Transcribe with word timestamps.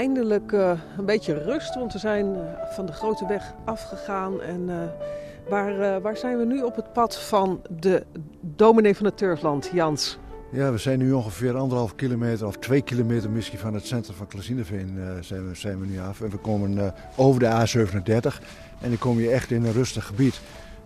eindelijk 0.00 0.52
uh, 0.52 0.72
een 0.98 1.04
beetje 1.04 1.34
rust, 1.34 1.74
want 1.74 1.92
we 1.92 1.98
zijn 1.98 2.26
uh, 2.26 2.40
van 2.74 2.86
de 2.86 2.92
grote 2.92 3.26
weg 3.26 3.52
afgegaan. 3.64 4.42
En 4.42 4.60
uh, 4.68 4.76
waar, 5.48 6.00
waar 6.00 6.16
zijn 6.16 6.38
we 6.38 6.44
nu 6.44 6.62
op 6.62 6.76
het 6.76 6.92
pad 6.92 7.18
van 7.18 7.62
de 7.80 8.02
dominee 8.40 8.96
van 8.96 9.06
het 9.06 9.16
Turfland, 9.16 9.70
Jans? 9.72 10.18
Ja, 10.52 10.72
we 10.72 10.78
zijn 10.78 10.98
nu 10.98 11.12
ongeveer 11.12 11.56
anderhalf 11.56 11.94
kilometer 11.94 12.46
of 12.46 12.56
twee 12.56 12.82
kilometer 12.82 13.30
misschien 13.30 13.58
van 13.58 13.74
het 13.74 13.86
centrum 13.86 14.16
van 14.16 14.26
Klazineveen 14.26 14.98
zijn, 15.20 15.48
we, 15.48 15.54
zijn 15.54 15.80
we 15.80 15.86
nu 15.86 16.00
af. 16.00 16.20
En 16.20 16.30
we 16.30 16.36
komen 16.36 16.94
over 17.16 17.40
de 17.40 17.46
A37 17.46 18.44
en 18.80 18.88
dan 18.88 18.98
kom 18.98 19.20
je 19.20 19.30
echt 19.30 19.50
in 19.50 19.64
een 19.64 19.72
rustig 19.72 20.06
gebied. 20.06 20.40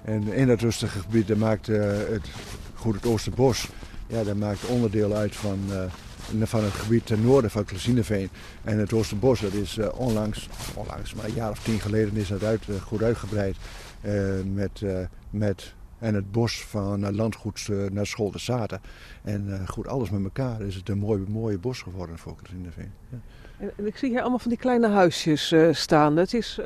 En 0.04 0.32
in 0.32 0.46
dat 0.46 0.60
rustige 0.60 0.98
gebied 0.98 1.36
maakt 1.36 1.66
het, 1.66 2.26
goed 2.74 2.94
het 2.94 3.06
Oosterbos, 3.06 3.68
ja, 4.06 4.24
dat 4.24 4.36
maakt 4.36 4.66
onderdeel 4.66 5.12
uit 5.12 5.36
van 5.36 5.58
van 6.42 6.64
het 6.64 6.72
gebied 6.72 7.06
ten 7.06 7.22
noorden 7.22 7.50
van 7.50 7.64
Klezineveen. 7.64 8.28
En 8.64 8.78
het 8.78 8.92
Oosterbos, 8.92 9.40
dat 9.40 9.52
is 9.52 9.78
uh, 9.78 9.98
onlangs, 9.98 10.48
onlangs, 10.74 11.14
maar 11.14 11.24
een 11.24 11.34
jaar 11.34 11.50
of 11.50 11.62
tien 11.62 11.80
geleden 11.80 12.16
is 12.16 12.28
dat 12.28 12.42
uit, 12.42 12.68
uh, 12.68 12.76
goed 12.80 13.02
uitgebreid. 13.02 13.56
Uh, 14.02 14.32
met, 14.54 14.82
met, 15.30 15.74
en 15.98 16.14
het 16.14 16.32
bos 16.32 16.64
van 16.64 17.14
landgoed 17.14 17.68
naar 17.90 18.06
School 18.06 18.30
de 18.30 18.38
Zaten. 18.38 18.80
En 19.22 19.64
goed, 19.68 19.86
alles 19.86 20.10
met 20.10 20.24
elkaar 20.24 20.60
is 20.60 20.74
het 20.74 20.88
een 20.88 20.98
mooi, 20.98 21.24
mooie 21.28 21.58
bos 21.58 21.82
geworden 21.82 22.18
voor 22.18 22.36
Klezineveen. 22.42 22.92
Ja. 23.08 23.18
En, 23.76 23.86
ik 23.86 23.96
zie 23.96 24.08
hier 24.08 24.20
allemaal 24.20 24.38
van 24.38 24.50
die 24.50 24.58
kleine 24.58 24.88
huisjes 24.88 25.54
staan. 25.70 26.14
Dat 26.14 26.32
is... 26.32 26.60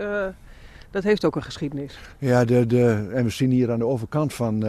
Dat 0.90 1.02
heeft 1.02 1.24
ook 1.24 1.36
een 1.36 1.42
geschiedenis. 1.42 1.98
Ja, 2.18 2.44
de, 2.44 2.66
de, 2.66 3.08
en 3.12 3.24
we 3.24 3.30
zien 3.30 3.50
hier 3.50 3.70
aan 3.70 3.78
de 3.78 3.86
overkant 3.86 4.34
van, 4.34 4.64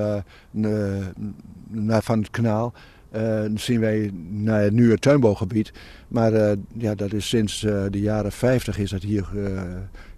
van 2.02 2.19
het 2.19 2.30
kanaal 2.31 2.73
uh, 3.15 3.45
zien 3.55 3.79
wij 3.79 4.11
nou, 4.29 4.71
nu 4.71 4.91
het 4.91 5.02
tuinbouwgebied. 5.02 5.73
Maar 6.07 6.33
uh, 6.33 6.52
ja, 6.73 6.95
dat 6.95 7.13
is 7.13 7.29
sinds 7.29 7.63
uh, 7.63 7.85
de 7.89 7.99
jaren 7.99 8.31
50 8.31 8.77
is 8.77 8.91
het 8.91 9.03
hier, 9.03 9.29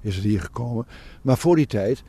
is 0.01 0.15
het 0.15 0.23
hier 0.23 0.41
gekomen. 0.41 0.85
Maar 1.21 1.37
voor 1.37 1.55
die 1.55 1.67
tijd 1.67 2.03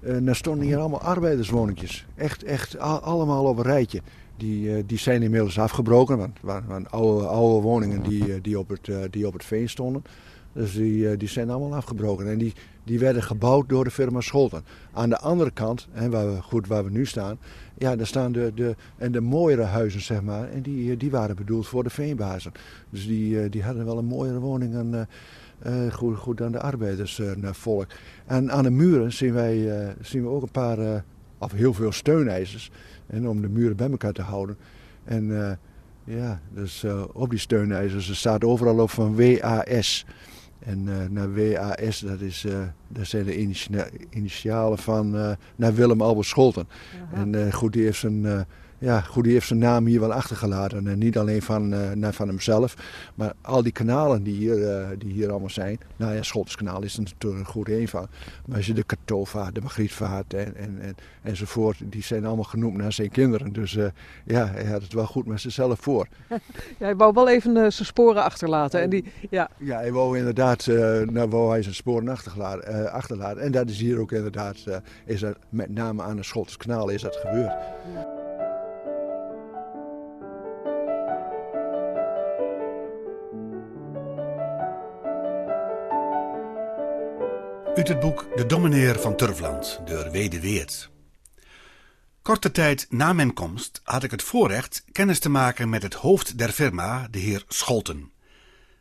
dan 0.00 0.34
stonden 0.34 0.66
hier 0.66 0.78
allemaal 0.78 1.00
arbeiderswoningjes. 1.00 2.06
Echt, 2.14 2.42
echt 2.42 2.78
allemaal 2.78 3.44
op 3.44 3.56
een 3.56 3.64
rijtje. 3.64 4.00
Die, 4.36 4.86
die 4.86 4.98
zijn 4.98 5.22
inmiddels 5.22 5.58
afgebroken. 5.58 6.18
Want 6.18 6.32
het 6.32 6.42
waren, 6.42 6.90
oude, 6.90 7.26
oude 7.26 7.62
woningen 7.62 8.02
die, 8.02 8.40
die, 8.40 8.58
op 8.58 8.68
het, 8.68 9.12
die 9.12 9.26
op 9.26 9.32
het 9.32 9.44
veen 9.44 9.68
stonden. 9.68 10.02
Dus 10.52 10.72
die, 10.72 11.16
die 11.16 11.28
zijn 11.28 11.50
allemaal 11.50 11.76
afgebroken. 11.78 12.30
En 12.30 12.38
die, 12.38 12.52
die 12.90 12.98
werden 12.98 13.22
gebouwd 13.22 13.68
door 13.68 13.84
de 13.84 13.90
firma 13.90 14.20
Scholten. 14.20 14.62
Aan 14.92 15.08
de 15.08 15.18
andere 15.18 15.50
kant, 15.50 15.88
waar 16.10 16.34
we, 16.34 16.42
goed 16.42 16.66
waar 16.66 16.84
we 16.84 16.90
nu 16.90 17.06
staan, 17.06 17.38
ja, 17.78 17.96
daar 17.96 18.06
staan 18.06 18.32
de, 18.32 18.52
de, 18.54 18.76
en 18.96 19.12
de 19.12 19.20
mooiere 19.20 19.62
huizen, 19.62 20.00
zeg 20.00 20.22
maar. 20.22 20.48
En 20.48 20.62
die, 20.62 20.96
die 20.96 21.10
waren 21.10 21.36
bedoeld 21.36 21.66
voor 21.66 21.82
de 21.82 21.90
veenbazen. 21.90 22.52
Dus 22.90 23.06
die, 23.06 23.48
die 23.48 23.62
hadden 23.62 23.84
wel 23.84 23.98
een 23.98 24.04
mooiere 24.04 24.38
woning 24.38 24.72
dan, 24.72 25.06
uh, 25.66 25.92
goed, 25.92 26.16
goed 26.16 26.38
dan 26.38 26.52
de 26.52 26.60
arbeidersvolk. 26.60 27.86
en 28.26 28.50
aan 28.50 28.62
de 28.62 28.70
muren 28.70 29.12
zien, 29.12 29.32
wij, 29.32 29.94
zien 30.00 30.22
we 30.22 30.28
ook 30.28 30.42
een 30.42 30.50
paar, 30.50 31.04
of 31.38 31.52
heel 31.52 31.74
veel 31.74 31.92
steunijzers. 31.92 32.70
En 33.06 33.28
om 33.28 33.40
de 33.40 33.48
muren 33.48 33.76
bij 33.76 33.90
elkaar 33.90 34.12
te 34.12 34.22
houden. 34.22 34.56
En 35.04 35.58
ja, 36.04 36.40
dus 36.54 36.84
op 37.12 37.30
die 37.30 37.38
steunijzers 37.38 38.18
staat 38.18 38.44
overal 38.44 38.78
op 38.78 38.90
van 38.90 39.16
WAS. 39.16 40.06
En 40.60 40.86
uh, 40.88 40.96
naar 41.10 41.34
WAS, 41.34 42.00
dat, 42.00 42.20
is, 42.20 42.44
uh, 42.44 42.58
dat 42.88 43.06
zijn 43.06 43.24
de 43.24 43.36
initialen 44.10 44.78
van 44.78 45.16
uh, 45.16 45.30
naar 45.56 45.74
Willem 45.74 46.00
Albert 46.00 46.26
Scholten. 46.26 46.68
Aha. 47.12 47.22
En 47.22 47.52
goed, 47.52 47.72
die 47.72 47.84
heeft 47.84 47.98
zijn 47.98 48.46
ja, 48.80 49.00
goed, 49.00 49.24
die 49.24 49.32
heeft 49.32 49.46
zijn 49.46 49.58
naam 49.58 49.86
hier 49.86 50.00
wel 50.00 50.12
achtergelaten. 50.12 50.86
En 50.86 50.98
niet 50.98 51.18
alleen 51.18 51.42
van, 51.42 51.74
uh, 51.74 52.08
van 52.10 52.28
hemzelf, 52.28 52.74
maar 53.14 53.32
al 53.40 53.62
die 53.62 53.72
kanalen 53.72 54.22
die 54.22 54.34
hier, 54.34 54.58
uh, 54.58 54.88
die 54.98 55.12
hier 55.12 55.30
allemaal 55.30 55.50
zijn. 55.50 55.80
Nou 55.96 56.14
ja, 56.14 56.22
Schotskanaal 56.22 56.82
is 56.82 56.96
er 56.96 57.02
natuurlijk 57.02 57.40
een 57.40 57.52
goed 57.52 57.68
een 57.68 57.88
van. 57.88 58.06
Maar 58.46 58.56
als 58.56 58.66
je 58.66 58.72
de 58.72 58.82
Katova, 58.82 59.50
de 59.50 59.60
Magrietvaart 59.60 60.34
en, 60.34 60.56
en, 60.56 60.78
en, 60.80 60.94
enzovoort, 61.22 61.76
die 61.84 62.02
zijn 62.02 62.26
allemaal 62.26 62.44
genoemd 62.44 62.76
naar 62.76 62.92
zijn 62.92 63.10
kinderen. 63.10 63.52
Dus 63.52 63.74
uh, 63.74 63.86
ja, 64.24 64.46
hij 64.46 64.64
had 64.64 64.82
het 64.82 64.92
wel 64.92 65.06
goed 65.06 65.26
met 65.26 65.40
zichzelf 65.40 65.78
voor. 65.80 66.06
Ja, 66.78 66.86
hij 66.86 66.96
wou 66.96 67.12
wel 67.12 67.28
even 67.28 67.52
zijn 67.52 67.86
sporen 67.86 68.22
achterlaten. 68.22 68.80
En 68.80 68.90
die, 68.90 69.04
ja. 69.30 69.50
ja, 69.58 69.76
hij 69.76 69.92
wou 69.92 70.18
inderdaad, 70.18 70.66
nou 71.06 71.28
wou 71.28 71.50
hij 71.50 71.62
zijn 71.62 71.74
sporen 71.74 72.08
achterlaten. 72.08 72.92
achterlaten. 72.92 73.42
En 73.42 73.52
dat 73.52 73.68
is 73.68 73.78
hier 73.78 73.98
ook 73.98 74.12
inderdaad, 74.12 74.56
is 75.04 75.20
dat, 75.20 75.36
met 75.48 75.70
name 75.70 76.02
aan 76.02 76.16
de 76.16 76.22
Schotskanaal 76.22 76.88
is 76.88 77.02
dat 77.02 77.16
gebeurd. 77.16 77.52
Uit 87.74 87.88
het 87.88 88.00
boek 88.00 88.28
De 88.36 88.46
Domineer 88.46 89.00
van 89.00 89.16
Turfland, 89.16 89.80
door 89.84 90.10
Wede 90.10 90.40
Weert. 90.40 90.90
Korte 92.22 92.50
tijd 92.50 92.86
na 92.88 93.12
mijn 93.12 93.34
komst 93.34 93.80
had 93.84 94.02
ik 94.02 94.10
het 94.10 94.22
voorrecht 94.22 94.84
kennis 94.92 95.18
te 95.18 95.28
maken 95.28 95.68
met 95.68 95.82
het 95.82 95.94
hoofd 95.94 96.38
der 96.38 96.48
firma, 96.48 97.08
de 97.10 97.18
heer 97.18 97.44
Scholten. 97.48 98.10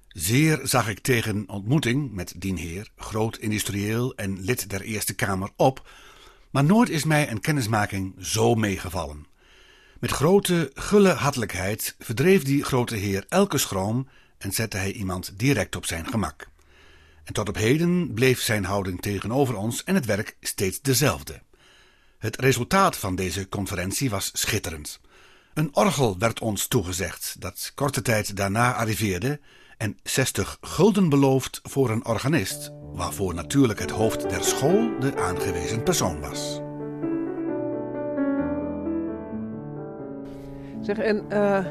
Zeer 0.08 0.60
zag 0.64 0.90
ik 0.90 1.00
tegen 1.00 1.50
ontmoeting 1.50 2.12
met 2.12 2.34
dien 2.38 2.58
heer, 2.58 2.92
groot 2.96 3.38
industrieel 3.38 4.16
en 4.16 4.42
lid 4.42 4.70
der 4.70 4.82
Eerste 4.82 5.14
Kamer, 5.14 5.50
op, 5.56 5.90
maar 6.50 6.64
nooit 6.64 6.90
is 6.90 7.04
mij 7.04 7.32
een 7.32 7.42
kennismaking 7.42 8.16
zo 8.20 8.56
meegevallen. 8.56 9.26
Met 10.00 10.12
grote, 10.12 10.72
gulle 10.74 11.12
hartelijkheid 11.12 11.96
verdreef 12.00 12.44
die 12.44 12.64
grote 12.64 12.96
heer 12.96 13.26
elke 13.28 13.58
schroom 13.58 14.08
en 14.38 14.52
zette 14.52 14.78
hij 14.78 14.92
iemand 14.92 15.40
direct 15.40 15.76
op 15.76 15.86
zijn 15.86 16.08
gemak. 16.08 16.48
En 17.30 17.36
tot 17.36 17.50
op 17.50 17.56
heden 17.56 18.14
bleef 18.14 18.42
zijn 18.42 18.66
houding 18.66 19.02
tegenover 19.02 19.56
ons 19.56 19.84
en 19.84 19.96
het 19.96 20.06
werk 20.06 20.38
steeds 20.40 20.82
dezelfde. 20.82 21.42
Het 22.18 22.40
resultaat 22.40 22.98
van 22.98 23.16
deze 23.16 23.50
conferentie 23.50 24.10
was 24.10 24.30
schitterend. 24.34 25.00
Een 25.54 25.76
orgel 25.76 26.18
werd 26.18 26.40
ons 26.40 26.68
toegezegd, 26.68 27.36
dat 27.40 27.72
korte 27.76 28.02
tijd 28.02 28.36
daarna 28.36 28.74
arriveerde, 28.74 29.40
en 29.78 29.98
60 30.04 30.58
gulden 30.62 31.10
beloofd 31.10 31.60
voor 31.64 31.90
een 31.90 32.06
organist, 32.06 32.72
waarvoor 32.94 33.34
natuurlijk 33.34 33.80
het 33.80 33.92
hoofd 33.92 34.30
der 34.30 34.44
school 34.44 35.00
de 35.00 35.16
aangewezen 35.16 35.84
persoon 35.84 36.20
was. 36.20 36.60
Zeg, 40.82 40.98
en 40.98 41.26
uh, 41.30 41.66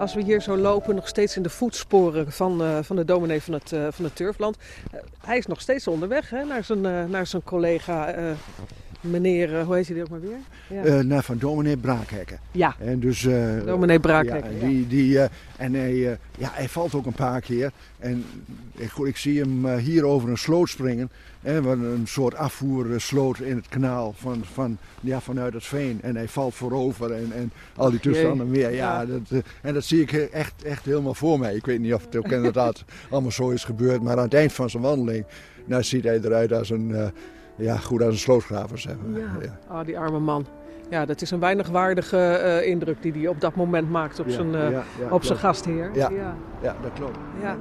als 0.00 0.14
we 0.14 0.22
hier 0.22 0.40
zo 0.40 0.56
lopen, 0.56 0.94
nog 0.94 1.08
steeds 1.08 1.36
in 1.36 1.42
de 1.42 1.50
voetsporen 1.50 2.32
van, 2.32 2.62
uh, 2.62 2.78
van 2.82 2.96
de 2.96 3.04
dominee 3.04 3.42
van 3.42 3.54
het, 3.54 3.72
uh, 3.72 3.86
van 3.90 4.04
het 4.04 4.16
Turfland. 4.16 4.56
Uh, 4.94 5.00
hij 5.24 5.38
is 5.38 5.46
nog 5.46 5.60
steeds 5.60 5.86
onderweg 5.86 6.30
hè, 6.30 6.44
naar, 6.44 6.64
zijn, 6.64 7.10
naar 7.10 7.26
zijn 7.26 7.42
collega 7.42 8.14
meneer, 9.00 9.64
hoe 9.64 9.74
heet 9.74 9.88
hij 9.88 10.00
ook 10.00 10.08
maar 10.08 10.20
weer? 10.20 10.38
Ja. 10.66 10.84
Uh, 10.84 11.04
nou, 11.04 11.22
van 11.22 11.38
dominee 11.38 11.76
Braakhekken. 11.76 12.38
Ja, 12.50 12.76
en 12.78 13.00
dus, 13.00 13.22
uh, 13.22 13.64
dominee 13.64 14.00
Braakhekken. 14.00 14.54
Ja, 14.54 14.66
die, 14.66 14.86
die, 14.86 15.12
uh, 15.12 15.24
en 15.56 15.74
hij, 15.74 15.94
ja, 16.38 16.50
hij 16.52 16.68
valt 16.68 16.94
ook 16.94 17.06
een 17.06 17.12
paar 17.12 17.40
keer. 17.40 17.70
En 17.98 18.24
ik, 18.74 18.92
ik 18.92 19.16
zie 19.16 19.40
hem 19.40 19.76
hier 19.76 20.04
over 20.04 20.28
een 20.28 20.38
sloot 20.38 20.68
springen. 20.68 21.10
Hè, 21.40 21.56
een 21.70 22.06
soort 22.06 22.34
afvoersloot 22.34 23.40
in 23.40 23.56
het 23.56 23.68
kanaal 23.68 24.14
van, 24.16 24.44
van, 24.52 24.78
ja, 25.00 25.20
vanuit 25.20 25.54
het 25.54 25.64
veen. 25.64 25.98
En 26.02 26.16
hij 26.16 26.28
valt 26.28 26.54
voorover 26.54 27.12
en, 27.12 27.32
en 27.32 27.52
al 27.76 27.90
die 27.90 28.00
toestanden 28.00 28.50
meer. 28.50 28.74
Ja, 28.74 29.06
Dat, 29.06 29.42
en 29.62 29.74
dat 29.74 29.84
zie 29.84 30.00
ik 30.00 30.12
echt, 30.12 30.62
echt 30.62 30.84
helemaal 30.84 31.14
voor 31.14 31.38
mij. 31.38 31.54
Ik 31.54 31.66
weet 31.66 31.80
niet 31.80 31.94
of 31.94 32.04
het 32.04 32.16
ook 32.16 32.30
inderdaad 32.30 32.84
allemaal 33.10 33.30
zo 33.30 33.50
is 33.50 33.64
gebeurd. 33.64 34.02
Maar 34.02 34.16
aan 34.16 34.22
het 34.22 34.34
eind 34.34 34.52
van 34.52 34.70
zijn 34.70 34.82
wandeling 34.82 35.24
nou, 35.64 35.82
ziet 35.82 36.04
hij 36.04 36.20
eruit 36.20 36.52
als 36.52 36.70
een 36.70 37.12
ja, 37.60 37.76
goed 37.76 38.02
als 38.02 38.12
een 38.12 38.20
slootgraver, 38.20 38.78
zeg 38.78 38.94
maar. 38.96 39.20
Ja. 39.20 39.28
ja. 39.40 39.78
Oh, 39.78 39.84
die 39.84 39.98
arme 39.98 40.18
man. 40.18 40.46
Ja, 40.90 41.04
dat 41.04 41.22
is 41.22 41.30
een 41.30 41.40
weinig 41.40 41.68
waardige 41.68 42.40
uh, 42.62 42.68
indruk 42.68 43.02
die 43.02 43.12
hij 43.12 43.28
op 43.28 43.40
dat 43.40 43.54
moment 43.54 43.90
maakt 43.90 44.20
op 44.20 44.26
ja, 44.26 44.32
zijn, 44.32 44.54
uh, 44.54 44.70
ja, 44.70 44.84
op 45.10 45.24
zijn 45.24 45.38
gastheer. 45.38 45.90
Ja, 45.94 46.10
ja. 46.62 46.76
dat 46.82 46.92
klopt. 46.94 47.18
Ja. 47.42 47.56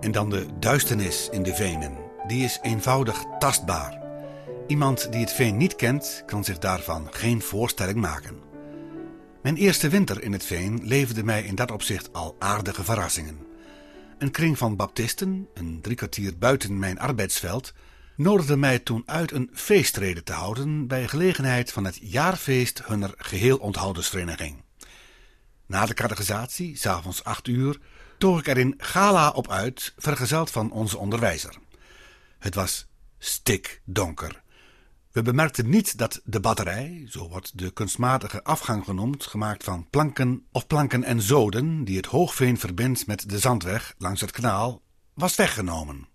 En 0.00 0.12
dan 0.12 0.30
de 0.30 0.46
duisternis 0.58 1.28
in 1.30 1.42
de 1.42 1.54
venen. 1.54 1.92
Die 2.26 2.44
is 2.44 2.58
eenvoudig 2.62 3.24
tastbaar. 3.38 4.00
Iemand 4.66 5.12
die 5.12 5.20
het 5.20 5.32
veen 5.32 5.56
niet 5.56 5.76
kent, 5.76 6.22
kan 6.26 6.44
zich 6.44 6.58
daarvan 6.58 7.06
geen 7.10 7.40
voorstelling 7.40 8.00
maken. 8.00 8.36
Mijn 9.42 9.56
eerste 9.56 9.88
winter 9.88 10.22
in 10.22 10.32
het 10.32 10.44
veen 10.44 10.80
leverde 10.82 11.24
mij 11.24 11.42
in 11.42 11.54
dat 11.54 11.70
opzicht 11.70 12.12
al 12.12 12.36
aardige 12.38 12.84
verrassingen. 12.84 13.38
Een 14.22 14.30
kring 14.30 14.58
van 14.58 14.76
baptisten, 14.76 15.48
een 15.54 15.80
drie 15.80 15.96
kwartier 15.96 16.38
buiten 16.38 16.78
mijn 16.78 16.98
arbeidsveld, 16.98 17.72
nodigde 18.16 18.56
mij 18.56 18.78
toen 18.78 19.02
uit 19.06 19.32
een 19.32 19.50
feestrede 19.52 20.22
te 20.22 20.32
houden 20.32 20.86
bij 20.86 21.08
gelegenheid 21.08 21.72
van 21.72 21.84
het 21.84 21.98
jaarfeest 22.00 22.82
hunner 22.84 23.14
geheel 23.16 23.56
onthoudersvereniging. 23.56 24.62
Na 25.66 25.86
de 25.86 25.94
catechisatie, 25.94 26.76
s'avonds 26.76 27.24
acht 27.24 27.48
uur, 27.48 27.78
toog 28.18 28.38
ik 28.38 28.46
er 28.46 28.58
in 28.58 28.74
gala 28.78 29.30
op 29.30 29.50
uit, 29.50 29.94
vergezeld 29.96 30.50
van 30.50 30.70
onze 30.70 30.98
onderwijzer. 30.98 31.54
Het 32.38 32.54
was 32.54 32.86
stikdonker. 33.18 34.42
We 35.12 35.22
bemerkten 35.22 35.68
niet 35.68 35.98
dat 35.98 36.20
de 36.24 36.40
batterij, 36.40 37.06
zo 37.08 37.28
wordt 37.28 37.58
de 37.58 37.70
kunstmatige 37.70 38.44
afgang 38.44 38.84
genoemd, 38.84 39.26
gemaakt 39.26 39.64
van 39.64 39.86
planken 39.90 40.46
of 40.52 40.66
planken 40.66 41.04
en 41.04 41.22
zoden, 41.22 41.84
die 41.84 41.96
het 41.96 42.06
hoogveen 42.06 42.58
verbindt 42.58 43.06
met 43.06 43.28
de 43.28 43.38
zandweg 43.38 43.94
langs 43.98 44.20
het 44.20 44.30
kanaal, 44.30 44.82
was 45.14 45.34
weggenomen. 45.34 46.08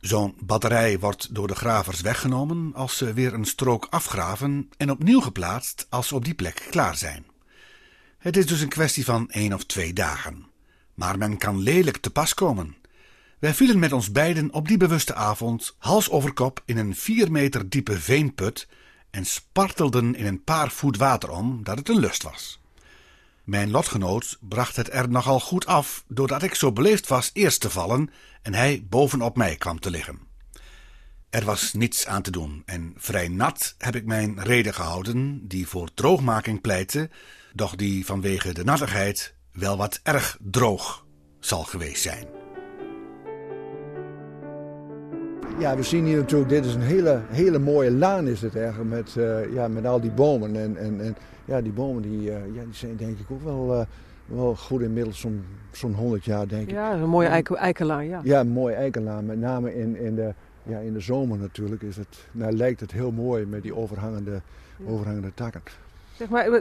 Zo'n 0.00 0.34
batterij 0.40 0.98
wordt 0.98 1.34
door 1.34 1.46
de 1.46 1.54
gravers 1.54 2.00
weggenomen 2.00 2.74
als 2.74 2.96
ze 2.96 3.12
weer 3.12 3.34
een 3.34 3.44
strook 3.44 3.86
afgraven 3.90 4.68
en 4.76 4.90
opnieuw 4.90 5.20
geplaatst 5.20 5.86
als 5.90 6.08
ze 6.08 6.14
op 6.14 6.24
die 6.24 6.34
plek 6.34 6.66
klaar 6.70 6.96
zijn. 6.96 7.26
Het 8.18 8.36
is 8.36 8.46
dus 8.46 8.60
een 8.60 8.68
kwestie 8.68 9.04
van 9.04 9.30
één 9.30 9.52
of 9.52 9.64
twee 9.64 9.92
dagen. 9.92 10.46
Maar 10.94 11.18
men 11.18 11.38
kan 11.38 11.58
lelijk 11.58 11.96
te 11.96 12.10
pas 12.10 12.34
komen. 12.34 12.76
Wij 13.38 13.54
vielen 13.54 13.78
met 13.78 13.92
ons 13.92 14.10
beiden 14.10 14.52
op 14.52 14.68
die 14.68 14.76
bewuste 14.76 15.14
avond 15.14 15.74
hals 15.78 16.10
over 16.10 16.32
kop 16.32 16.62
in 16.64 16.76
een 16.76 16.94
vier 16.94 17.30
meter 17.30 17.68
diepe 17.68 18.00
veenput 18.00 18.68
en 19.10 19.24
spartelden 19.24 20.14
in 20.14 20.26
een 20.26 20.44
paar 20.44 20.70
voet 20.70 20.96
water 20.96 21.30
om 21.30 21.64
dat 21.64 21.78
het 21.78 21.88
een 21.88 21.98
lust 21.98 22.22
was. 22.22 22.60
Mijn 23.44 23.70
lotgenoot 23.70 24.38
bracht 24.40 24.76
het 24.76 24.92
er 24.92 25.08
nogal 25.08 25.40
goed 25.40 25.66
af 25.66 26.04
doordat 26.08 26.42
ik 26.42 26.54
zo 26.54 26.72
beleefd 26.72 27.08
was 27.08 27.30
eerst 27.32 27.60
te 27.60 27.70
vallen 27.70 28.10
en 28.42 28.54
hij 28.54 28.86
bovenop 28.88 29.36
mij 29.36 29.56
kwam 29.56 29.80
te 29.80 29.90
liggen. 29.90 30.18
Er 31.30 31.44
was 31.44 31.72
niets 31.72 32.06
aan 32.06 32.22
te 32.22 32.30
doen 32.30 32.62
en 32.66 32.94
vrij 32.96 33.28
nat 33.28 33.74
heb 33.78 33.96
ik 33.96 34.04
mijn 34.04 34.42
reden 34.42 34.74
gehouden, 34.74 35.48
die 35.48 35.68
voor 35.68 35.94
droogmaking 35.94 36.60
pleitte, 36.60 37.10
doch 37.52 37.74
die 37.74 38.06
vanwege 38.06 38.52
de 38.52 38.64
nattigheid 38.64 39.34
wel 39.52 39.76
wat 39.76 40.00
erg 40.02 40.38
droog 40.40 41.06
zal 41.40 41.62
geweest 41.62 42.02
zijn. 42.02 42.43
Ja, 45.58 45.76
we 45.76 45.82
zien 45.82 46.04
hier 46.04 46.16
natuurlijk, 46.16 46.50
dit 46.50 46.64
is 46.64 46.74
een 46.74 46.80
hele, 46.80 47.20
hele 47.28 47.58
mooie 47.58 47.90
laan 47.90 48.26
is 48.26 48.42
het 48.42 48.56
eigenlijk, 48.56 48.90
met, 48.90 49.14
uh, 49.18 49.52
ja, 49.52 49.68
met 49.68 49.86
al 49.86 50.00
die 50.00 50.10
bomen. 50.10 50.56
En, 50.56 50.76
en, 50.76 51.00
en 51.00 51.16
ja, 51.44 51.60
die 51.60 51.72
bomen 51.72 52.02
die, 52.02 52.20
uh, 52.20 52.54
ja, 52.54 52.62
die 52.64 52.74
zijn 52.74 52.96
denk 52.96 53.18
ik 53.18 53.30
ook 53.30 53.42
wel, 53.42 53.74
uh, 53.74 53.86
wel 54.26 54.56
goed 54.56 54.80
inmiddels 54.80 55.20
zo'n 55.20 55.44
zo'n 55.72 55.94
100 55.94 56.24
jaar, 56.24 56.48
denk 56.48 56.62
ik. 56.62 56.70
Ja, 56.70 56.92
een 56.92 57.08
mooie 57.08 57.28
eiken, 57.28 57.56
eikenlaan, 57.56 58.06
ja. 58.06 58.20
Ja, 58.22 58.40
een 58.40 58.48
mooie 58.48 58.74
eikenlaan. 58.74 59.26
Met 59.26 59.38
name 59.38 59.74
in, 59.74 59.96
in, 59.96 60.14
de, 60.14 60.34
ja, 60.62 60.78
in 60.78 60.92
de 60.92 61.00
zomer 61.00 61.38
natuurlijk 61.38 61.82
is 61.82 61.96
het, 61.96 62.28
nou, 62.32 62.52
lijkt 62.52 62.80
het 62.80 62.92
heel 62.92 63.10
mooi 63.10 63.46
met 63.46 63.62
die 63.62 63.76
overhangende, 63.76 64.40
overhangende 64.86 65.34
takken. 65.34 65.62
Zeg 66.16 66.28
maar, 66.28 66.60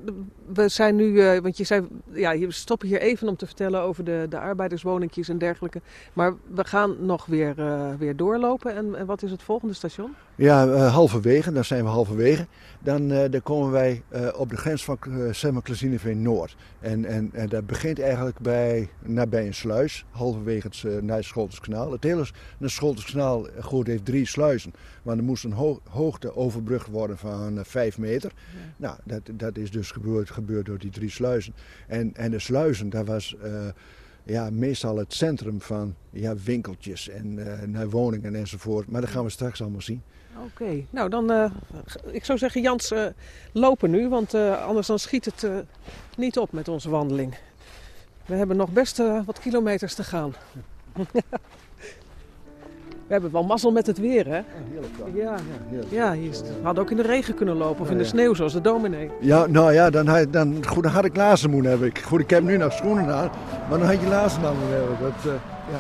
we, 0.53 0.67
zijn 0.69 0.95
nu, 0.95 1.05
uh, 1.05 1.37
want 1.37 1.57
je 1.57 1.63
zei, 1.63 1.87
ja, 2.11 2.37
we 2.37 2.51
stoppen 2.51 2.87
hier 2.87 2.99
even 2.99 3.27
om 3.27 3.35
te 3.35 3.45
vertellen 3.45 3.81
over 3.81 4.03
de, 4.03 4.25
de 4.29 4.39
arbeiderswoningjes 4.39 5.29
en 5.29 5.37
dergelijke. 5.37 5.81
Maar 6.13 6.33
we 6.53 6.65
gaan 6.65 6.95
nog 7.05 7.25
weer, 7.25 7.59
uh, 7.59 7.93
weer 7.97 8.15
doorlopen. 8.15 8.75
En, 8.75 8.95
en, 8.95 9.05
wat 9.05 9.23
is 9.23 9.31
het 9.31 9.43
volgende 9.43 9.73
station? 9.73 10.15
Ja, 10.35 10.65
uh, 10.65 10.93
halverwege, 10.93 11.51
dan 11.51 11.65
zijn 11.65 11.83
we 11.83 11.89
halverwege. 11.89 12.47
Dan, 12.79 13.07
dan 13.07 13.41
komen 13.43 13.71
wij 13.71 14.03
op 14.35 14.49
de 14.49 14.57
grens 14.57 14.83
van 14.83 14.97
uh, 15.07 16.15
Noord. 16.15 16.55
En, 16.79 17.05
en, 17.05 17.29
en 17.33 17.49
dat 17.49 17.65
begint 17.65 17.99
eigenlijk 17.99 18.39
bij, 18.39 18.89
nabij 18.99 19.45
een 19.45 19.53
sluis, 19.53 20.05
halverwege 20.11 20.67
het, 20.67 21.03
naar 21.03 21.17
het 21.17 22.03
hele 22.03 22.25
het 22.57 22.71
Scholtenskanaal 22.71 23.47
goed, 23.59 23.87
heeft 23.87 24.05
drie 24.05 24.27
sluizen. 24.27 24.73
Maar 25.03 25.17
er 25.17 25.23
moest 25.23 25.43
een 25.43 25.53
ho 25.53 25.81
hoogte 25.89 26.35
overbrugd 26.35 26.87
worden 26.87 27.17
van 27.17 27.59
5 27.63 27.97
meter. 27.97 28.31
Ja. 28.35 28.59
Nou, 28.77 28.97
dat, 29.03 29.29
dat 29.43 29.57
is 29.57 29.71
dus 29.71 29.91
gebeurd, 29.91 30.29
gebeurd 30.29 30.65
door 30.65 30.77
die 30.77 30.91
drie 30.91 31.09
sluizen. 31.09 31.53
En, 31.87 32.15
en 32.15 32.31
de 32.31 32.39
sluizen, 32.39 32.89
daar 32.89 33.05
was 33.05 33.35
uh, 33.43 33.67
ja, 34.23 34.49
meestal 34.49 34.97
het 34.97 35.13
centrum 35.13 35.61
van 35.61 35.95
ja, 36.09 36.35
winkeltjes 36.35 37.09
en 37.09 37.37
uh, 37.37 37.61
naar 37.61 37.89
woningen 37.89 38.35
enzovoort. 38.35 38.91
Maar 38.91 39.01
dat 39.01 39.09
gaan 39.09 39.23
we 39.23 39.29
straks 39.29 39.61
allemaal 39.61 39.81
zien. 39.81 40.01
Oké, 40.45 40.85
nou 40.89 41.09
dan, 41.09 41.31
uh, 41.31 41.51
ik 42.11 42.25
zou 42.25 42.37
zeggen 42.37 42.61
Jans, 42.61 42.93
lopen 43.51 43.89
nu, 43.89 44.09
want 44.09 44.33
anders 44.33 44.87
dan 44.87 44.99
schiet 44.99 45.25
het 45.25 45.47
niet 46.17 46.37
op 46.37 46.51
met 46.51 46.67
onze 46.67 46.89
wandeling. 46.89 47.35
We 48.25 48.35
hebben 48.35 48.57
nog 48.57 48.71
best 48.71 48.97
wat 49.25 49.39
kilometers 49.39 49.93
te 49.93 50.03
gaan. 50.03 50.33
We 53.07 53.13
hebben 53.13 53.31
wel 53.31 53.43
mazzel 53.43 53.71
met 53.71 53.87
het 53.87 53.97
weer, 53.97 54.25
hè? 54.27 54.37
Ja, 54.37 54.43
heerlijk 54.71 54.97
dan. 54.97 55.15
Ja, 55.15 55.35
ja, 55.89 56.13
hier 56.13 56.29
is, 56.29 56.41
we 56.41 56.47
hadden 56.63 56.83
ook 56.83 56.91
in 56.91 56.97
de 56.97 57.03
regen 57.03 57.35
kunnen 57.35 57.55
lopen 57.55 57.81
of 57.81 57.91
in 57.91 57.97
de 57.97 58.03
sneeuw, 58.03 58.33
zoals 58.33 58.53
de 58.53 58.61
dominee. 58.61 59.09
Ja, 59.19 59.45
nou 59.45 59.73
ja, 59.73 59.89
dan, 59.89 60.07
had, 60.07 60.33
dan, 60.33 60.65
goed, 60.67 60.83
dan 60.83 60.91
had 60.91 61.05
ik 61.05 61.15
lazen 61.15 61.49
moeten 61.49 61.69
hebben. 61.69 61.91
Goed, 62.03 62.19
ik 62.19 62.29
heb 62.29 62.43
nu 62.43 62.57
nog 62.57 62.73
schoenen 62.73 63.13
aan, 63.13 63.29
maar 63.69 63.79
dan 63.79 63.87
had 63.87 64.01
je 64.01 64.07
lazen 64.07 64.45
aan 64.45 64.55
moeten 64.57 64.77
hebben. 64.77 64.97
Dat, 64.99 65.25
uh, 65.25 65.33
ja. 65.71 65.79